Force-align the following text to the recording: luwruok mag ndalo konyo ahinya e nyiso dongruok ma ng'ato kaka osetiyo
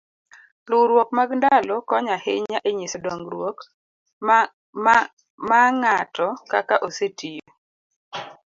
luwruok 0.69 1.09
mag 1.17 1.29
ndalo 1.39 1.75
konyo 1.87 2.11
ahinya 2.17 2.57
e 2.69 2.71
nyiso 2.77 2.97
dongruok 3.05 3.57
ma 5.49 5.59
ng'ato 5.81 6.27
kaka 6.51 6.75
osetiyo 6.87 7.47